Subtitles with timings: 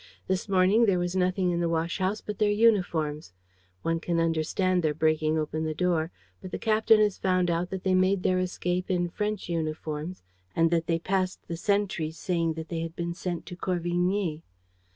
[0.25, 3.33] This morning, there was nothing in the wash house but their uniforms.
[3.83, 6.09] One can understand their breaking open the door.
[6.41, 10.23] But the captain has found out that they made their escape in French uniforms
[10.55, 14.41] and that they passed the sentries, saying that they had been sent to Corvigny.